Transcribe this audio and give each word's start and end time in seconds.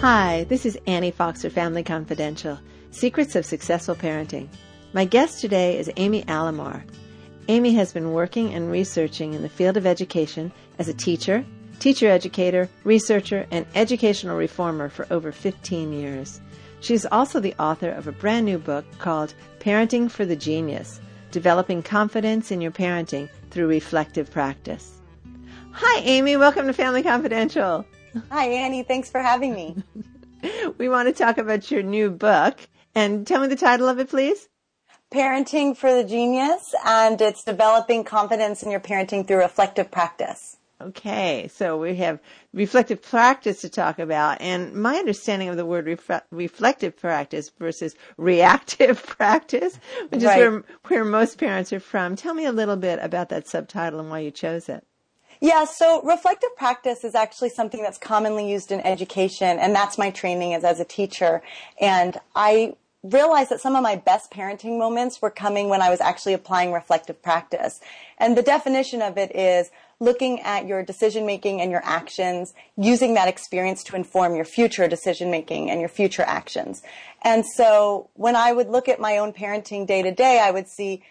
Hi, 0.00 0.44
this 0.44 0.64
is 0.64 0.78
Annie 0.86 1.10
Fox 1.10 1.42
for 1.42 1.50
Family 1.50 1.82
Confidential 1.82 2.56
Secrets 2.92 3.34
of 3.34 3.44
Successful 3.44 3.96
Parenting. 3.96 4.46
My 4.92 5.04
guest 5.04 5.40
today 5.40 5.76
is 5.76 5.90
Amy 5.96 6.22
Alamar. 6.22 6.84
Amy 7.48 7.74
has 7.74 7.92
been 7.92 8.12
working 8.12 8.54
and 8.54 8.70
researching 8.70 9.34
in 9.34 9.42
the 9.42 9.48
field 9.48 9.76
of 9.76 9.88
education 9.88 10.52
as 10.78 10.86
a 10.86 10.94
teacher, 10.94 11.44
teacher 11.80 12.06
educator, 12.06 12.68
researcher, 12.84 13.44
and 13.50 13.66
educational 13.74 14.36
reformer 14.36 14.88
for 14.88 15.04
over 15.10 15.32
15 15.32 15.92
years. 15.92 16.40
She 16.78 16.94
is 16.94 17.08
also 17.10 17.40
the 17.40 17.56
author 17.58 17.90
of 17.90 18.06
a 18.06 18.12
brand 18.12 18.46
new 18.46 18.58
book 18.58 18.84
called 19.00 19.34
Parenting 19.58 20.08
for 20.08 20.24
the 20.24 20.36
Genius 20.36 21.00
Developing 21.32 21.82
Confidence 21.82 22.52
in 22.52 22.60
Your 22.60 22.70
Parenting 22.70 23.28
Through 23.50 23.66
Reflective 23.66 24.30
Practice. 24.30 25.00
Hi, 25.72 26.00
Amy. 26.02 26.36
Welcome 26.36 26.68
to 26.68 26.72
Family 26.72 27.02
Confidential. 27.02 27.84
Hi, 28.30 28.46
Annie. 28.48 28.82
Thanks 28.82 29.10
for 29.10 29.20
having 29.20 29.54
me. 29.54 29.76
we 30.78 30.88
want 30.88 31.08
to 31.08 31.12
talk 31.12 31.38
about 31.38 31.70
your 31.70 31.82
new 31.82 32.10
book. 32.10 32.58
And 32.94 33.26
tell 33.26 33.40
me 33.40 33.48
the 33.48 33.56
title 33.56 33.88
of 33.88 33.98
it, 33.98 34.08
please. 34.08 34.48
Parenting 35.12 35.76
for 35.76 35.94
the 35.94 36.04
Genius, 36.04 36.74
and 36.84 37.20
it's 37.20 37.44
developing 37.44 38.04
confidence 38.04 38.62
in 38.62 38.70
your 38.70 38.80
parenting 38.80 39.26
through 39.26 39.38
reflective 39.38 39.90
practice. 39.90 40.58
Okay, 40.80 41.48
so 41.52 41.76
we 41.76 41.96
have 41.96 42.20
reflective 42.52 43.02
practice 43.02 43.62
to 43.62 43.68
talk 43.68 43.98
about, 43.98 44.40
and 44.40 44.74
my 44.74 44.96
understanding 44.96 45.48
of 45.48 45.56
the 45.56 45.66
word 45.66 45.86
ref- 45.86 46.22
reflective 46.30 46.96
practice 46.96 47.50
versus 47.58 47.96
reactive 48.16 49.04
practice, 49.04 49.78
which 50.10 50.22
right. 50.22 50.40
is 50.40 50.48
where, 50.50 50.64
where 50.86 51.04
most 51.04 51.38
parents 51.38 51.72
are 51.72 51.80
from. 51.80 52.14
Tell 52.14 52.34
me 52.34 52.44
a 52.44 52.52
little 52.52 52.76
bit 52.76 53.00
about 53.02 53.30
that 53.30 53.48
subtitle 53.48 53.98
and 53.98 54.10
why 54.10 54.20
you 54.20 54.30
chose 54.30 54.68
it. 54.68 54.86
Yeah, 55.40 55.64
so 55.64 56.02
reflective 56.02 56.54
practice 56.56 57.04
is 57.04 57.14
actually 57.14 57.50
something 57.50 57.82
that's 57.82 57.98
commonly 57.98 58.50
used 58.50 58.72
in 58.72 58.80
education, 58.80 59.58
and 59.58 59.74
that's 59.74 59.96
my 59.96 60.10
training 60.10 60.54
as, 60.54 60.64
as 60.64 60.80
a 60.80 60.84
teacher. 60.84 61.42
And 61.80 62.18
I 62.34 62.74
realized 63.04 63.50
that 63.50 63.60
some 63.60 63.76
of 63.76 63.82
my 63.82 63.94
best 63.94 64.32
parenting 64.32 64.78
moments 64.78 65.22
were 65.22 65.30
coming 65.30 65.68
when 65.68 65.80
I 65.80 65.90
was 65.90 66.00
actually 66.00 66.32
applying 66.32 66.72
reflective 66.72 67.22
practice. 67.22 67.80
And 68.18 68.36
the 68.36 68.42
definition 68.42 69.00
of 69.00 69.16
it 69.16 69.34
is 69.34 69.70
looking 70.00 70.40
at 70.40 70.66
your 70.66 70.82
decision 70.82 71.24
making 71.24 71.60
and 71.60 71.70
your 71.70 71.82
actions, 71.84 72.54
using 72.76 73.14
that 73.14 73.28
experience 73.28 73.84
to 73.84 73.96
inform 73.96 74.34
your 74.34 74.44
future 74.44 74.88
decision 74.88 75.30
making 75.30 75.70
and 75.70 75.80
your 75.80 75.88
future 75.88 76.22
actions. 76.22 76.82
And 77.22 77.44
so 77.46 78.10
when 78.14 78.34
I 78.34 78.52
would 78.52 78.68
look 78.68 78.88
at 78.88 79.00
my 79.00 79.18
own 79.18 79.32
parenting 79.32 79.86
day 79.86 80.02
to 80.02 80.12
day, 80.12 80.40
I 80.40 80.50
would 80.50 80.68
see 80.68 81.02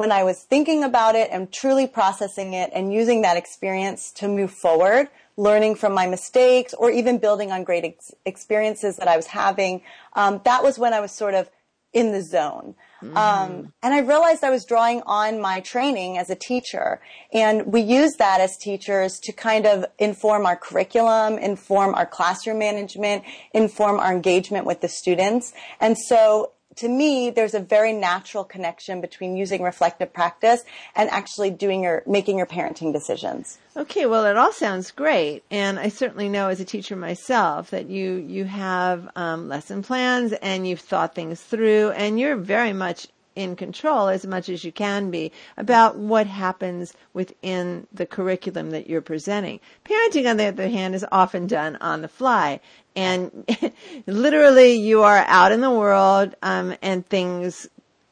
when 0.00 0.10
I 0.10 0.24
was 0.24 0.44
thinking 0.44 0.82
about 0.82 1.14
it 1.14 1.28
and 1.30 1.52
truly 1.52 1.86
processing 1.86 2.54
it 2.54 2.70
and 2.72 2.90
using 2.90 3.20
that 3.20 3.36
experience 3.36 4.10
to 4.12 4.28
move 4.28 4.50
forward, 4.50 5.08
learning 5.36 5.74
from 5.74 5.92
my 5.92 6.06
mistakes 6.06 6.72
or 6.72 6.90
even 6.90 7.18
building 7.18 7.52
on 7.52 7.64
great 7.64 7.84
ex- 7.84 8.10
experiences 8.24 8.96
that 8.96 9.08
I 9.08 9.16
was 9.16 9.26
having, 9.26 9.82
um, 10.14 10.40
that 10.46 10.62
was 10.62 10.78
when 10.78 10.94
I 10.94 11.00
was 11.00 11.12
sort 11.12 11.34
of 11.34 11.50
in 11.92 12.12
the 12.12 12.22
zone. 12.22 12.76
Mm-hmm. 13.02 13.14
Um, 13.14 13.74
and 13.82 13.92
I 13.92 13.98
realized 13.98 14.42
I 14.42 14.48
was 14.48 14.64
drawing 14.64 15.02
on 15.04 15.38
my 15.38 15.60
training 15.60 16.16
as 16.16 16.30
a 16.30 16.34
teacher. 16.34 17.02
And 17.30 17.66
we 17.66 17.82
use 17.82 18.14
that 18.18 18.40
as 18.40 18.56
teachers 18.56 19.18
to 19.24 19.32
kind 19.32 19.66
of 19.66 19.84
inform 19.98 20.46
our 20.46 20.56
curriculum, 20.56 21.36
inform 21.36 21.94
our 21.94 22.06
classroom 22.06 22.58
management, 22.58 23.24
inform 23.52 24.00
our 24.00 24.14
engagement 24.14 24.64
with 24.64 24.80
the 24.80 24.88
students. 24.88 25.52
And 25.78 25.98
so 25.98 26.52
to 26.76 26.88
me, 26.88 27.30
there's 27.30 27.54
a 27.54 27.60
very 27.60 27.92
natural 27.92 28.44
connection 28.44 29.00
between 29.00 29.36
using 29.36 29.62
reflective 29.62 30.12
practice 30.12 30.62
and 30.94 31.10
actually 31.10 31.50
doing 31.50 31.82
your, 31.82 32.02
making 32.06 32.38
your 32.38 32.46
parenting 32.46 32.92
decisions. 32.92 33.58
Okay, 33.76 34.06
well, 34.06 34.24
it 34.26 34.36
all 34.36 34.52
sounds 34.52 34.90
great, 34.90 35.42
and 35.50 35.78
I 35.78 35.88
certainly 35.88 36.28
know 36.28 36.48
as 36.48 36.60
a 36.60 36.64
teacher 36.64 36.96
myself 36.96 37.70
that 37.70 37.88
you 37.88 38.14
you 38.14 38.44
have 38.44 39.08
um, 39.16 39.48
lesson 39.48 39.82
plans 39.82 40.32
and 40.32 40.66
you've 40.66 40.80
thought 40.80 41.14
things 41.14 41.40
through, 41.40 41.90
and 41.90 42.18
you're 42.18 42.36
very 42.36 42.72
much 42.72 43.08
in 43.36 43.56
control 43.56 44.08
as 44.08 44.26
much 44.26 44.48
as 44.48 44.64
you 44.64 44.72
can 44.72 45.10
be 45.10 45.32
about 45.56 45.96
what 45.96 46.26
happens 46.26 46.94
within 47.12 47.86
the 47.92 48.06
curriculum 48.06 48.70
that 48.70 48.88
you're 48.88 49.00
presenting. 49.00 49.60
Parenting, 49.84 50.28
on 50.28 50.36
the 50.36 50.46
other 50.46 50.68
hand, 50.68 50.94
is 50.94 51.04
often 51.12 51.46
done 51.46 51.76
on 51.76 52.02
the 52.02 52.08
fly. 52.08 52.60
And 52.96 53.46
literally, 54.06 54.74
you 54.74 55.02
are 55.02 55.24
out 55.26 55.52
in 55.52 55.60
the 55.60 55.70
world, 55.70 56.34
um, 56.42 56.74
and 56.82 57.06
things 57.06 57.68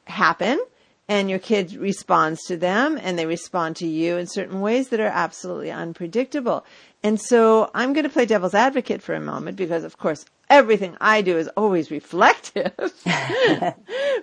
happen, 0.06 0.60
and 1.08 1.30
your 1.30 1.38
kid 1.38 1.74
responds 1.74 2.42
to 2.44 2.56
them, 2.56 2.98
and 3.02 3.18
they 3.18 3.26
respond 3.26 3.76
to 3.76 3.86
you 3.86 4.18
in 4.18 4.26
certain 4.26 4.60
ways 4.60 4.90
that 4.90 5.00
are 5.00 5.06
absolutely 5.06 5.70
unpredictable. 5.70 6.66
And 7.02 7.20
so 7.20 7.70
I'm 7.74 7.92
going 7.92 8.04
to 8.04 8.10
play 8.10 8.26
devil's 8.26 8.54
advocate 8.54 9.02
for 9.02 9.14
a 9.14 9.20
moment 9.20 9.56
because, 9.56 9.84
of 9.84 9.98
course, 9.98 10.26
everything 10.50 10.96
I 11.00 11.22
do 11.22 11.38
is 11.38 11.48
always 11.56 11.90
reflective. 11.90 12.72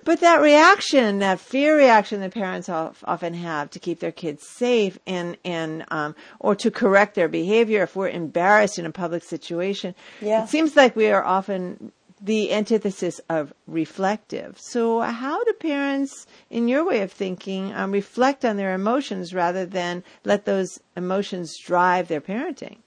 but 0.03 0.19
that 0.19 0.41
reaction, 0.41 1.19
that 1.19 1.39
fear 1.39 1.77
reaction 1.77 2.19
that 2.19 2.33
parents 2.33 2.69
often 2.69 3.33
have 3.33 3.69
to 3.71 3.79
keep 3.79 3.99
their 3.99 4.11
kids 4.11 4.45
safe 4.47 4.99
and, 5.07 5.37
and, 5.45 5.85
um, 5.89 6.15
or 6.39 6.55
to 6.55 6.69
correct 6.69 7.15
their 7.15 7.29
behavior 7.29 7.83
if 7.83 7.95
we're 7.95 8.09
embarrassed 8.09 8.77
in 8.77 8.85
a 8.85 8.91
public 8.91 9.23
situation, 9.23 9.95
yeah. 10.21 10.43
it 10.43 10.49
seems 10.49 10.75
like 10.75 10.95
we 10.95 11.07
are 11.07 11.23
often 11.23 11.91
the 12.21 12.51
antithesis 12.51 13.19
of 13.29 13.53
reflective. 13.67 14.59
So, 14.59 15.01
how 15.01 15.43
do 15.43 15.53
parents, 15.53 16.25
in 16.49 16.67
your 16.67 16.85
way 16.85 17.01
of 17.01 17.11
thinking, 17.11 17.73
um, 17.73 17.91
reflect 17.91 18.45
on 18.45 18.57
their 18.57 18.73
emotions 18.73 19.33
rather 19.33 19.65
than 19.65 20.03
let 20.23 20.45
those 20.45 20.79
emotions 20.95 21.57
drive 21.57 22.07
their 22.07 22.21
parenting? 22.21 22.77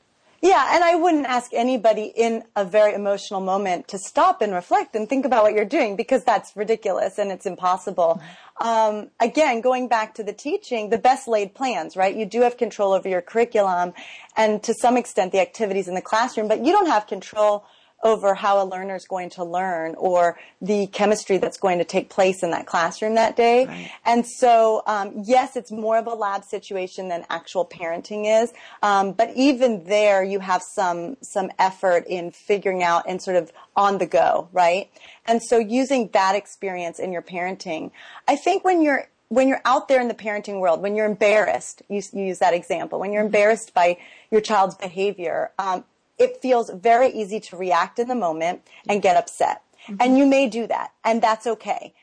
Yeah, 0.41 0.69
and 0.73 0.85
I 0.85 0.95
wouldn't 0.95 1.27
ask 1.27 1.53
anybody 1.53 2.13
in 2.15 2.45
a 2.55 2.65
very 2.65 2.95
emotional 2.95 3.41
moment 3.41 3.89
to 3.89 3.99
stop 3.99 4.41
and 4.41 4.55
reflect 4.55 4.95
and 4.95 5.09
think 5.09 5.25
about 5.25 5.43
what 5.43 5.53
you're 5.53 5.65
doing 5.65 5.97
because 5.97 6.23
that's 6.23 6.57
ridiculous 6.57 7.19
and 7.19 7.33
it's 7.33 7.45
impossible. 7.45 8.23
Um, 8.61 9.11
again, 9.19 9.61
going 9.61 9.89
back 9.89 10.15
to 10.15 10.23
the 10.23 10.33
teaching, 10.33 10.91
the 10.91 10.99
best 10.99 11.27
laid 11.27 11.55
plans, 11.57 11.97
right? 11.97 12.15
You 12.15 12.25
do 12.25 12.43
have 12.43 12.57
control 12.57 12.93
over 12.93 13.09
your 13.09 13.21
curriculum 13.21 13.95
and 14.37 14.63
to 14.63 14.75
some 14.75 14.97
extent 14.97 15.33
the 15.33 15.41
activities 15.41 15.89
in 15.89 15.97
the 15.97 16.03
classroom, 16.03 16.47
but 16.47 16.65
you 16.65 16.71
don't 16.71 16.87
have 16.87 17.09
control 17.09 17.65
over 18.03 18.35
how 18.35 18.63
a 18.63 18.67
learner 18.67 18.95
is 18.95 19.07
going 19.07 19.31
to 19.31 19.45
learn 19.45 19.95
or 19.97 20.39
the 20.63 20.87
chemistry 20.89 21.39
that's 21.39 21.59
going 21.59 21.79
to 21.79 21.85
take 21.85 22.09
place 22.09 22.43
in 22.43 22.51
that 22.51 22.67
classroom 22.67 23.17
that 23.17 23.37
day. 23.37 23.67
Right. 23.67 23.91
And 24.05 24.25
so, 24.25 24.83
um, 24.87 25.23
yes, 25.25 25.57
it's 25.57 25.73
more 25.73 25.99
of 25.99 26.07
a 26.07 26.15
lab 26.15 26.45
situation 26.45 27.09
than 27.09 27.25
actual 27.29 27.65
parenting 27.65 28.43
is. 28.43 28.53
Um, 28.83 29.13
but 29.13 29.33
even 29.35 29.85
there, 29.85 30.23
you 30.23 30.39
have 30.41 30.63
some 30.63 31.17
some 31.23 31.51
effort 31.59 32.05
in 32.07 32.31
figuring 32.31 32.83
out 32.83 33.05
and 33.09 33.21
sort 33.21 33.37
of 33.37 33.53
on 33.75 33.99
the 33.99 34.07
go, 34.07 34.49
right? 34.53 34.91
And 35.27 35.43
so, 35.43 35.59
using 35.59 36.11
that 36.13 36.35
experience 36.35 36.99
in 36.99 37.13
your 37.13 37.23
parenting, 37.23 37.91
I 38.29 38.37
think 38.37 38.65
when 38.65 38.81
you're 38.81 39.09
when 39.29 39.49
you're 39.49 39.61
out 39.65 39.89
there 39.89 40.01
in 40.01 40.09
the 40.09 40.15
parenting 40.15 40.61
world, 40.61 40.81
when 40.81 40.97
you're 40.97 41.07
embarrassed, 41.07 41.83
you, 41.89 42.01
you 42.13 42.25
use 42.25 42.39
that 42.39 42.55
example, 42.55 42.99
when 42.99 43.13
you're 43.13 43.23
mm-hmm. 43.23 43.27
embarrassed 43.27 43.75
by 43.75 43.99
your 44.31 44.41
child's 44.41 44.75
behavior, 44.75 45.51
um, 45.59 45.85
it 46.19 46.41
feels 46.43 46.71
very 46.71 47.09
easy 47.09 47.41
to 47.41 47.57
react 47.57 47.99
in 47.99 48.09
the 48.09 48.15
moment 48.15 48.63
and 48.89 49.03
get 49.03 49.17
upset. 49.17 49.63
Mm-hmm. 49.87 49.97
And 50.01 50.19
you 50.19 50.27
may 50.27 50.49
do 50.49 50.67
that, 50.67 50.93
and 51.05 51.23
that's 51.23 51.47
okay. 51.47 51.95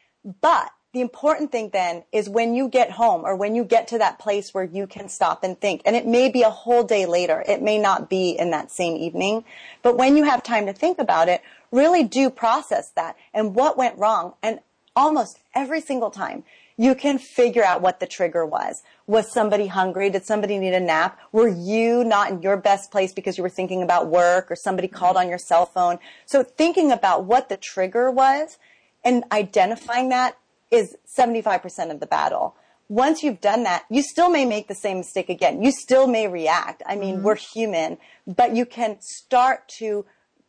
But 0.41 0.71
the 0.95 1.01
important 1.01 1.51
thing 1.51 1.71
then 1.73 2.05
is 2.13 2.29
when 2.29 2.55
you 2.55 2.69
get 2.69 2.91
home 2.91 3.25
or 3.25 3.35
when 3.35 3.53
you 3.53 3.65
get 3.65 3.89
to 3.89 3.97
that 3.97 4.17
place 4.17 4.53
where 4.53 4.63
you 4.63 4.87
can 4.87 5.09
stop 5.09 5.43
and 5.43 5.59
think, 5.59 5.81
and 5.85 5.93
it 5.93 6.07
may 6.07 6.29
be 6.29 6.41
a 6.41 6.49
whole 6.49 6.83
day 6.83 7.05
later, 7.05 7.43
it 7.47 7.61
may 7.61 7.77
not 7.77 8.09
be 8.09 8.31
in 8.31 8.51
that 8.51 8.71
same 8.71 8.95
evening, 8.95 9.43
but 9.81 9.97
when 9.97 10.15
you 10.15 10.23
have 10.23 10.41
time 10.41 10.65
to 10.67 10.73
think 10.73 10.97
about 10.97 11.27
it, 11.27 11.41
really 11.69 12.03
do 12.03 12.29
process 12.29 12.91
that 12.91 13.17
and 13.33 13.55
what 13.55 13.77
went 13.77 13.97
wrong. 13.97 14.35
And 14.41 14.61
almost 14.95 15.39
every 15.53 15.81
single 15.81 16.11
time, 16.11 16.45
you 16.77 16.95
can 16.95 17.17
figure 17.17 17.63
out 17.63 17.81
what 17.81 17.99
the 17.99 18.05
trigger 18.05 18.45
was. 18.45 18.83
Was 19.07 19.31
somebody 19.31 19.67
hungry? 19.67 20.09
Did 20.09 20.25
somebody 20.25 20.57
need 20.57 20.73
a 20.73 20.79
nap? 20.79 21.19
Were 21.31 21.47
you 21.47 22.03
not 22.03 22.31
in 22.31 22.41
your 22.41 22.57
best 22.57 22.91
place 22.91 23.13
because 23.13 23.37
you 23.37 23.43
were 23.43 23.49
thinking 23.49 23.81
about 23.81 24.07
work 24.07 24.51
or 24.51 24.55
somebody 24.55 24.87
called 24.87 25.15
on 25.15 25.29
your 25.29 25.37
cell 25.37 25.65
phone? 25.65 25.99
So 26.25 26.43
thinking 26.43 26.91
about 26.91 27.25
what 27.25 27.49
the 27.49 27.57
trigger 27.57 28.11
was 28.11 28.57
and 29.03 29.23
identifying 29.31 30.09
that 30.09 30.37
is 30.71 30.97
75% 31.17 31.91
of 31.91 31.99
the 31.99 32.07
battle. 32.07 32.55
Once 32.87 33.23
you've 33.23 33.41
done 33.41 33.63
that, 33.63 33.85
you 33.89 34.01
still 34.01 34.29
may 34.29 34.45
make 34.45 34.67
the 34.67 34.75
same 34.75 34.97
mistake 34.97 35.29
again. 35.29 35.63
You 35.63 35.71
still 35.71 36.07
may 36.07 36.27
react. 36.27 36.83
I 36.85 36.95
mean, 36.95 37.15
mm-hmm. 37.15 37.25
we're 37.25 37.35
human, 37.35 37.97
but 38.27 38.55
you 38.55 38.65
can 38.65 38.97
start 38.99 39.67
to 39.79 40.05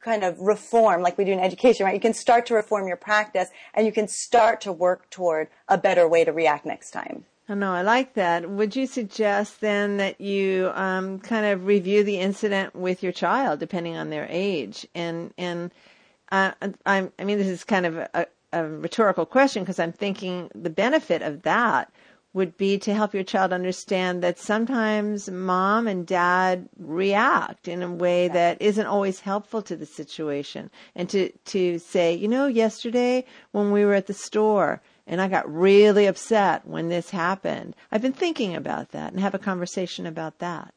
kind 0.07 0.23
of 0.23 0.39
reform 0.39 1.03
like 1.03 1.19
we 1.19 1.25
do 1.25 1.33
in 1.33 1.41
education, 1.41 1.85
right? 1.85 1.95
You 1.95 2.01
can 2.01 2.15
start 2.15 2.47
to 2.47 2.55
reform 2.55 2.87
your 2.87 2.97
practice 2.97 3.49
and 3.75 3.85
you 3.85 3.93
can 3.93 4.07
start 4.07 4.61
to 4.61 4.73
work 4.73 5.11
toward 5.11 5.49
a 5.69 5.77
better 5.77 6.09
way 6.09 6.25
to 6.25 6.33
react 6.33 6.65
next 6.65 6.93
time. 6.93 7.25
I 7.49 7.55
know, 7.55 7.73
I 7.73 7.83
like 7.83 8.15
that. 8.15 8.49
Would 8.49 8.77
you 8.77 8.87
suggest 8.87 9.61
then 9.61 9.97
that 9.97 10.21
you 10.21 10.71
um, 10.75 11.19
kind 11.19 11.45
of 11.47 11.67
review 11.67 12.05
the 12.05 12.19
incident 12.19 12.75
with 12.75 13.03
your 13.03 13.13
child, 13.13 13.59
depending 13.59 13.97
on 13.97 14.11
their 14.11 14.27
age? 14.31 14.87
And 14.95 15.35
and 15.37 15.73
uh, 16.31 16.53
I, 16.85 17.09
I 17.19 17.25
mean, 17.25 17.39
this 17.39 17.49
is 17.49 17.65
kind 17.65 17.87
of 17.87 17.97
a, 17.97 18.27
a 18.53 18.65
rhetorical 18.67 19.27
question 19.27 19.63
because 19.63 19.79
I'm 19.79 19.93
thinking 19.93 20.51
the 20.55 20.71
benefit 20.71 21.23
of 21.23 21.43
that 21.43 21.93
would 22.37 22.55
be 22.59 22.79
to 22.79 22.93
help 22.93 23.15
your 23.15 23.25
child 23.25 23.51
understand 23.51 24.23
that 24.23 24.39
sometimes 24.39 25.31
mom 25.31 25.89
and 25.89 26.07
dad 26.07 26.69
react 26.79 27.67
in 27.67 27.83
a 27.83 27.91
way 27.91 28.29
that 28.29 28.61
isn't 28.61 28.85
always 28.85 29.21
helpful 29.21 29.63
to 29.63 29.75
the 29.75 29.87
situation. 29.87 30.71
And 30.95 31.09
to 31.09 31.31
to 31.47 31.79
say 31.79 32.13
you 32.13 32.29
know 32.29 32.47
yesterday 32.47 33.25
when 33.53 33.73
we 33.73 33.87
were 33.87 33.95
at 33.95 34.07
the 34.07 34.13
store 34.13 34.83
and 35.07 35.23
I 35.23 35.29
got 35.29 35.51
really 35.51 36.05
upset 36.05 36.67
when 36.67 36.91
this 36.91 37.09
happened 37.09 37.75
I've 37.91 38.03
been 38.03 38.13
thinking 38.13 38.55
about 38.55 38.91
that 38.91 39.13
and 39.13 39.21
have 39.21 39.35
a 39.35 39.39
conversation 39.39 40.05
about 40.05 40.39
that. 40.41 40.75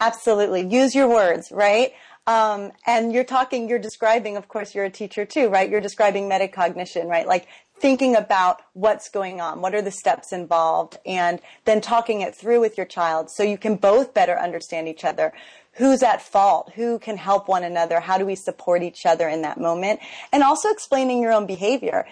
Absolutely. 0.00 0.66
Use 0.66 0.94
your 0.94 1.08
words 1.10 1.52
right? 1.52 1.92
Um, 2.26 2.70
and 2.86 3.12
you're 3.12 3.24
talking, 3.24 3.68
you're 3.68 3.80
describing, 3.80 4.36
of 4.36 4.46
course, 4.46 4.76
you're 4.76 4.84
a 4.84 4.90
teacher 4.90 5.24
too, 5.24 5.48
right? 5.48 5.68
You're 5.68 5.80
describing 5.80 6.28
metacognition, 6.28 7.06
right? 7.06 7.26
Like 7.26 7.48
thinking 7.82 8.14
about 8.14 8.62
what's 8.74 9.10
going 9.10 9.40
on, 9.40 9.60
what 9.60 9.74
are 9.74 9.82
the 9.82 9.90
steps 9.90 10.32
involved, 10.32 10.96
and 11.04 11.40
then 11.64 11.80
talking 11.80 12.20
it 12.20 12.32
through 12.32 12.60
with 12.60 12.76
your 12.78 12.86
child 12.86 13.28
so 13.28 13.42
you 13.42 13.58
can 13.58 13.74
both 13.74 14.14
better 14.14 14.38
understand 14.38 14.86
each 14.86 15.04
other. 15.04 15.32
Who's 15.72 16.02
at 16.02 16.22
fault? 16.22 16.70
Who 16.76 17.00
can 17.00 17.16
help 17.16 17.48
one 17.48 17.64
another? 17.64 17.98
How 17.98 18.18
do 18.18 18.24
we 18.24 18.36
support 18.36 18.84
each 18.84 19.04
other 19.04 19.28
in 19.28 19.42
that 19.42 19.58
moment? 19.58 19.98
And 20.30 20.44
also 20.44 20.68
explaining 20.68 21.20
your 21.20 21.32
own 21.32 21.46
behavior 21.46 22.06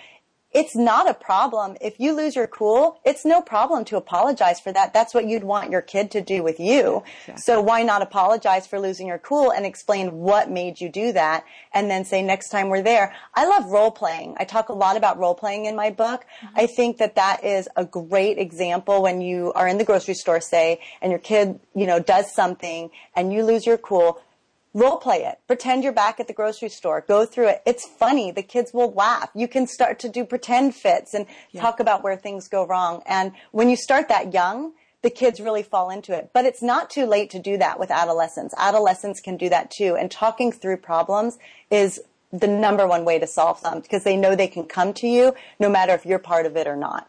it's 0.52 0.74
not 0.74 1.08
a 1.08 1.14
problem. 1.14 1.76
If 1.80 2.00
you 2.00 2.12
lose 2.12 2.34
your 2.34 2.48
cool, 2.48 3.00
it's 3.04 3.24
no 3.24 3.40
problem 3.40 3.84
to 3.86 3.96
apologize 3.96 4.58
for 4.58 4.72
that. 4.72 4.92
That's 4.92 5.14
what 5.14 5.26
you'd 5.26 5.44
want 5.44 5.70
your 5.70 5.80
kid 5.80 6.10
to 6.12 6.20
do 6.20 6.42
with 6.42 6.58
you. 6.58 7.04
Exactly. 7.20 7.42
So 7.42 7.60
why 7.60 7.82
not 7.82 8.02
apologize 8.02 8.66
for 8.66 8.80
losing 8.80 9.06
your 9.06 9.18
cool 9.18 9.52
and 9.52 9.64
explain 9.64 10.12
what 10.12 10.50
made 10.50 10.80
you 10.80 10.88
do 10.88 11.12
that 11.12 11.44
and 11.72 11.88
then 11.88 12.04
say 12.04 12.22
next 12.22 12.48
time 12.48 12.68
we're 12.68 12.82
there. 12.82 13.14
I 13.34 13.46
love 13.46 13.70
role 13.70 13.92
playing. 13.92 14.34
I 14.38 14.44
talk 14.44 14.70
a 14.70 14.72
lot 14.72 14.96
about 14.96 15.18
role 15.18 15.34
playing 15.34 15.66
in 15.66 15.76
my 15.76 15.90
book. 15.90 16.24
Mm-hmm. 16.44 16.60
I 16.60 16.66
think 16.66 16.98
that 16.98 17.14
that 17.14 17.44
is 17.44 17.68
a 17.76 17.84
great 17.84 18.38
example 18.38 19.02
when 19.02 19.20
you 19.20 19.52
are 19.52 19.68
in 19.68 19.78
the 19.78 19.84
grocery 19.84 20.14
store, 20.14 20.40
say, 20.40 20.80
and 21.00 21.12
your 21.12 21.20
kid, 21.20 21.60
you 21.74 21.86
know, 21.86 22.00
does 22.00 22.34
something 22.34 22.90
and 23.14 23.32
you 23.32 23.44
lose 23.44 23.66
your 23.66 23.78
cool 23.78 24.20
role 24.74 24.96
play 24.96 25.24
it. 25.24 25.38
Pretend 25.46 25.84
you're 25.84 25.92
back 25.92 26.20
at 26.20 26.28
the 26.28 26.32
grocery 26.32 26.68
store. 26.68 27.04
Go 27.06 27.26
through 27.26 27.48
it. 27.48 27.62
It's 27.66 27.86
funny. 27.86 28.30
The 28.30 28.42
kids 28.42 28.72
will 28.72 28.92
laugh. 28.92 29.30
You 29.34 29.48
can 29.48 29.66
start 29.66 29.98
to 30.00 30.08
do 30.08 30.24
pretend 30.24 30.74
fits 30.74 31.14
and 31.14 31.26
yeah. 31.50 31.60
talk 31.60 31.80
about 31.80 32.02
where 32.02 32.16
things 32.16 32.48
go 32.48 32.66
wrong. 32.66 33.02
And 33.06 33.32
when 33.50 33.68
you 33.68 33.76
start 33.76 34.08
that 34.08 34.32
young, 34.32 34.72
the 35.02 35.10
kids 35.10 35.40
really 35.40 35.62
fall 35.62 35.90
into 35.90 36.16
it. 36.16 36.30
But 36.32 36.44
it's 36.44 36.62
not 36.62 36.90
too 36.90 37.06
late 37.06 37.30
to 37.30 37.38
do 37.38 37.56
that 37.58 37.78
with 37.78 37.90
adolescents. 37.90 38.54
Adolescents 38.56 39.20
can 39.20 39.36
do 39.36 39.48
that 39.48 39.70
too. 39.70 39.96
And 39.96 40.10
talking 40.10 40.52
through 40.52 40.78
problems 40.78 41.38
is 41.70 42.00
the 42.32 42.46
number 42.46 42.86
one 42.86 43.04
way 43.04 43.18
to 43.18 43.26
solve 43.26 43.60
them 43.62 43.80
because 43.80 44.04
they 44.04 44.16
know 44.16 44.36
they 44.36 44.46
can 44.46 44.64
come 44.64 44.92
to 44.94 45.08
you 45.08 45.34
no 45.58 45.68
matter 45.68 45.94
if 45.94 46.06
you're 46.06 46.18
part 46.18 46.46
of 46.46 46.56
it 46.56 46.66
or 46.66 46.76
not. 46.76 47.08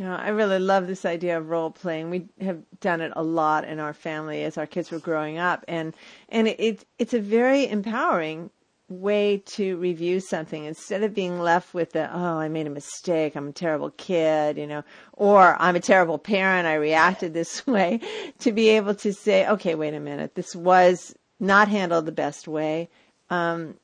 You 0.00 0.06
know, 0.06 0.16
I 0.16 0.30
really 0.30 0.58
love 0.58 0.86
this 0.86 1.04
idea 1.04 1.36
of 1.36 1.50
role 1.50 1.70
playing. 1.70 2.08
We 2.08 2.24
have 2.40 2.62
done 2.80 3.02
it 3.02 3.12
a 3.16 3.22
lot 3.22 3.64
in 3.64 3.78
our 3.78 3.92
family 3.92 4.44
as 4.44 4.56
our 4.56 4.66
kids 4.66 4.90
were 4.90 4.98
growing 4.98 5.36
up, 5.36 5.62
and 5.68 5.94
and 6.30 6.48
it 6.48 6.86
it's 6.98 7.12
a 7.12 7.20
very 7.20 7.68
empowering 7.68 8.48
way 8.88 9.42
to 9.44 9.76
review 9.76 10.20
something 10.20 10.64
instead 10.64 11.02
of 11.02 11.12
being 11.12 11.38
left 11.38 11.74
with 11.74 11.92
the 11.92 12.10
oh 12.16 12.38
I 12.38 12.48
made 12.48 12.66
a 12.66 12.70
mistake, 12.70 13.36
I'm 13.36 13.48
a 13.48 13.52
terrible 13.52 13.90
kid, 13.90 14.56
you 14.56 14.66
know, 14.66 14.84
or 15.12 15.54
I'm 15.60 15.76
a 15.76 15.80
terrible 15.80 16.16
parent, 16.16 16.66
I 16.66 16.76
reacted 16.76 17.34
this 17.34 17.66
way. 17.66 18.00
To 18.38 18.52
be 18.52 18.70
able 18.70 18.94
to 18.94 19.12
say, 19.12 19.46
okay, 19.48 19.74
wait 19.74 19.92
a 19.92 20.00
minute, 20.00 20.34
this 20.34 20.56
was 20.56 21.14
not 21.38 21.68
handled 21.68 22.06
the 22.06 22.12
best 22.12 22.48
way. 22.48 22.88
Um, 23.28 23.74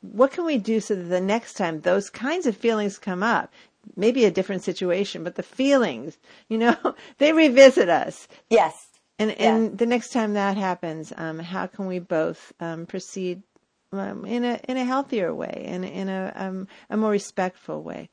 what 0.00 0.30
can 0.30 0.44
we 0.44 0.58
do 0.58 0.80
so 0.80 0.94
that 0.94 1.04
the 1.04 1.20
next 1.20 1.54
time 1.54 1.80
those 1.80 2.08
kinds 2.10 2.46
of 2.46 2.56
feelings 2.56 2.98
come 2.98 3.22
up, 3.22 3.52
maybe 3.96 4.24
a 4.24 4.30
different 4.30 4.62
situation, 4.62 5.24
but 5.24 5.34
the 5.34 5.42
feelings, 5.42 6.18
you 6.48 6.58
know, 6.58 6.76
they 7.18 7.32
revisit 7.32 7.88
us. 7.88 8.28
Yes. 8.50 8.86
And 9.18 9.32
and 9.32 9.76
the 9.76 9.86
next 9.86 10.12
time 10.12 10.34
that 10.34 10.56
happens, 10.56 11.12
um, 11.16 11.40
how 11.40 11.66
can 11.66 11.86
we 11.86 11.98
both 11.98 12.52
um, 12.60 12.86
proceed 12.86 13.42
um, 13.92 14.24
in 14.24 14.44
a 14.44 14.60
in 14.68 14.76
a 14.76 14.84
healthier 14.84 15.34
way, 15.34 15.64
in 15.66 15.82
in 15.82 16.08
a 16.08 16.32
um, 16.36 16.68
a 16.88 16.96
more 16.96 17.10
respectful 17.10 17.82
way? 17.82 18.10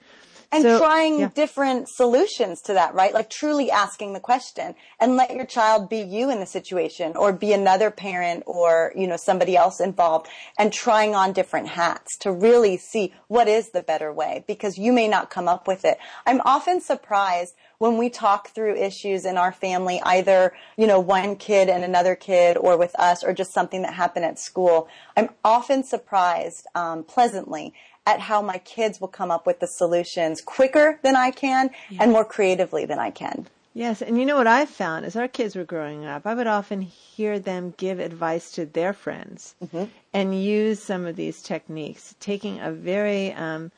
And 0.52 0.64
so, 0.64 0.80
trying 0.80 1.20
yeah. 1.20 1.30
different 1.34 1.90
solutions 1.90 2.62
to 2.62 2.74
that, 2.74 2.94
right? 2.94 3.14
Like 3.14 3.30
truly 3.30 3.72
asking 3.72 4.14
the 4.14 4.20
question 4.20 4.76
and 5.00 5.16
let 5.16 5.36
your 5.36 5.46
child 5.46 5.90
be 5.90 6.00
you 6.00 6.30
in 6.30 6.40
the 6.40 6.46
situation 6.46 7.14
or 7.16 7.34
be 7.34 7.54
another 7.54 7.92
parent 7.92 8.44
or, 8.46 8.92
you 8.96 9.08
know, 9.08 9.18
somebody 9.18 9.56
else 9.56 9.80
involved 9.80 10.28
and 10.58 10.72
trying 10.72 11.16
on 11.16 11.34
different 11.34 11.68
hats 11.70 12.18
to 12.20 12.32
really 12.32 12.78
see 12.78 13.14
what 13.28 13.48
is 13.48 13.72
the 13.72 13.84
better 13.84 14.12
way 14.12 14.44
because 14.48 14.78
you 14.78 14.94
may 14.94 15.08
not 15.08 15.30
come 15.30 15.48
up 15.48 15.68
with 15.68 15.86
it. 15.86 15.98
I'm 16.26 16.42
often 16.46 16.82
surprised 16.82 17.56
when 17.78 17.98
we 17.98 18.10
talk 18.10 18.50
through 18.50 18.76
issues 18.76 19.26
in 19.26 19.38
our 19.38 19.52
family, 19.52 20.02
either, 20.04 20.54
you 20.78 20.88
know, 20.88 21.00
one 21.00 21.36
kid 21.36 21.70
and 21.70 21.84
another 21.84 22.16
kid 22.16 22.58
or 22.58 22.78
with 22.78 22.98
us 22.98 23.24
or 23.24 23.34
just 23.34 23.54
something 23.54 23.82
that 23.82 23.94
happened 23.94 24.26
at 24.26 24.40
school. 24.40 24.88
I'm 25.18 25.30
often 25.44 25.84
surprised, 25.84 26.68
um, 26.74 27.04
pleasantly 27.04 27.74
at 28.06 28.20
how 28.20 28.42
my 28.42 28.58
kids 28.60 29.02
will 29.02 29.08
come 29.08 29.32
up 29.32 29.46
with 29.46 29.60
the 29.60 29.68
solutions 29.68 30.42
quicker 30.42 31.00
than 31.04 31.16
I 31.16 31.32
can 31.32 31.72
yeah. 31.90 32.04
and 32.04 32.12
more 32.12 32.26
creatively 32.26 32.86
than 32.86 33.00
I 33.00 33.12
can. 33.12 33.48
Yes, 33.74 34.02
and 34.02 34.18
you 34.18 34.26
know 34.26 34.38
what 34.38 34.48
I've 34.48 34.70
found 34.70 35.06
as 35.06 35.18
our 35.18 35.28
kids 35.28 35.54
were 35.54 35.66
growing 35.66 36.06
up, 36.06 36.26
I 36.26 36.34
would 36.34 36.48
often 36.48 36.82
hear 36.82 37.40
them 37.40 37.74
give 37.76 38.00
advice 38.00 38.52
to 38.52 38.66
their 38.66 38.94
friends 38.94 39.54
mm-hmm. 39.62 39.86
and 40.14 40.42
use 40.42 40.82
some 40.82 41.06
of 41.06 41.18
these 41.18 41.42
techniques, 41.42 42.16
taking 42.22 42.62
a 42.62 42.72
very 42.72 43.34
um, 43.34 43.74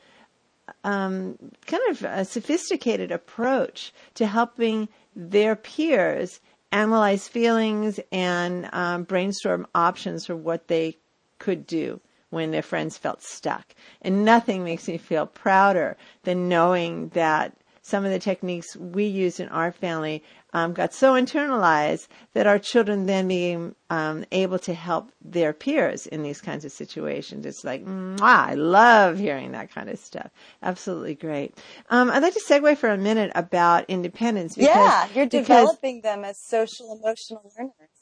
um, 0.84 1.36
kind 1.66 1.82
of 1.90 2.04
a 2.04 2.24
sophisticated 2.24 3.10
approach 3.10 3.92
to 4.14 4.26
helping 4.28 4.88
their 5.16 5.56
peers 5.56 6.38
analyze 6.70 7.26
feelings 7.26 7.98
and 8.12 8.68
um, 8.72 9.02
brainstorm 9.02 9.66
options 9.74 10.26
for 10.26 10.36
what 10.36 10.68
they 10.68 10.96
could 11.40 11.66
do 11.66 12.00
when 12.30 12.50
their 12.50 12.62
friends 12.62 12.98
felt 12.98 13.22
stuck. 13.22 13.74
And 14.02 14.24
nothing 14.24 14.64
makes 14.64 14.88
me 14.88 14.98
feel 14.98 15.26
prouder 15.26 15.96
than 16.24 16.48
knowing 16.48 17.08
that 17.10 17.54
some 17.82 18.04
of 18.04 18.10
the 18.10 18.18
techniques 18.18 18.76
we 18.76 19.04
used 19.04 19.40
in 19.40 19.48
our 19.48 19.72
family 19.72 20.22
um, 20.52 20.72
got 20.74 20.92
so 20.92 21.14
internalized 21.14 22.08
that 22.34 22.46
our 22.46 22.58
children 22.58 23.06
then 23.06 23.28
became 23.28 23.74
um, 23.90 24.24
able 24.30 24.58
to 24.58 24.74
help 24.74 25.10
their 25.22 25.52
peers 25.52 26.06
in 26.06 26.22
these 26.22 26.40
kinds 26.40 26.64
of 26.64 26.72
situations. 26.72 27.46
It's 27.46 27.64
like, 27.64 27.84
mwah, 27.84 28.20
I 28.20 28.54
love 28.54 29.18
hearing 29.18 29.52
that 29.52 29.70
kind 29.70 29.88
of 29.88 29.98
stuff. 29.98 30.30
Absolutely 30.62 31.14
great. 31.14 31.54
Um, 31.88 32.10
I'd 32.10 32.22
like 32.22 32.34
to 32.34 32.40
segue 32.40 32.76
for 32.76 32.90
a 32.90 32.98
minute 32.98 33.32
about 33.34 33.86
independence. 33.88 34.54
Because, 34.54 34.74
yeah, 34.74 35.08
you're 35.14 35.26
developing 35.26 36.02
them 36.02 36.24
as 36.24 36.38
social 36.38 36.98
emotional 37.00 37.50
learners. 37.58 37.97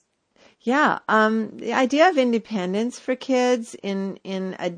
Yeah, 0.66 0.98
um, 1.08 1.58
the 1.58 1.74
idea 1.74 2.08
of 2.08 2.18
independence 2.18 2.98
for 2.98 3.14
kids 3.14 3.76
in 3.84 4.18
in 4.24 4.56
a 4.58 4.72